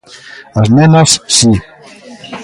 As 0.59 0.67
nenas, 0.75 1.11
si. 1.35 1.51